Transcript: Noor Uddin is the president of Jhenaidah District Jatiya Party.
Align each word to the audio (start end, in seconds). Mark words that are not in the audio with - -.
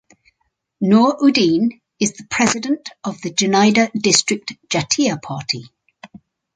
Noor 0.81 1.19
Uddin 1.19 1.79
is 1.99 2.13
the 2.13 2.23
president 2.27 2.89
of 3.03 3.17
Jhenaidah 3.17 3.91
District 4.01 4.51
Jatiya 4.67 5.21
Party. 5.21 5.65